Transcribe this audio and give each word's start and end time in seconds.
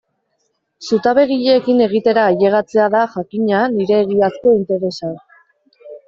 Zutabegileekin 0.87 1.83
egitera 1.87 2.23
ailegatzea 2.29 2.87
da, 2.95 3.01
jakina, 3.15 3.59
nire 3.75 3.99
egiazko 4.05 4.55
interesa. 4.61 5.11